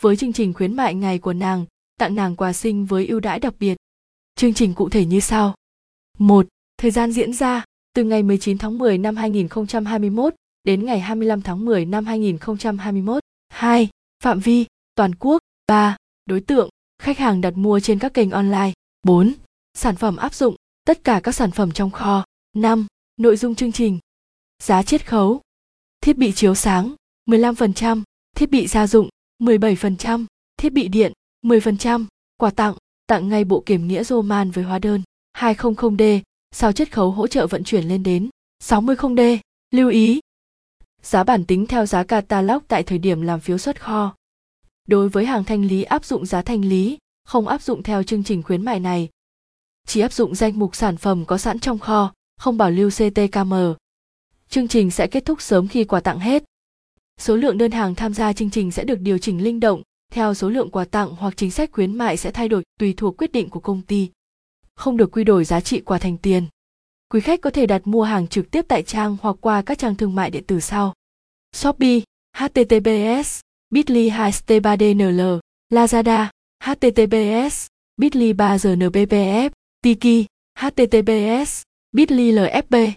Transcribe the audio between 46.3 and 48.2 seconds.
thanh lý, không áp dụng theo